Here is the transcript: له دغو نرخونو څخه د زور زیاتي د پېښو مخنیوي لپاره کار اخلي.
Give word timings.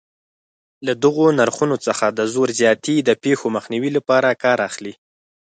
له 0.85 0.93
دغو 1.03 1.27
نرخونو 1.39 1.75
څخه 1.85 2.05
د 2.09 2.19
زور 2.33 2.49
زیاتي 2.59 2.95
د 3.03 3.09
پېښو 3.23 3.47
مخنیوي 3.55 3.91
لپاره 3.97 4.39
کار 4.43 4.57
اخلي. 4.69 4.93